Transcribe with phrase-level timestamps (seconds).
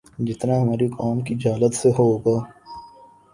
[0.19, 2.37] جتنا ہماری قوم کی جہالت سے ہو گا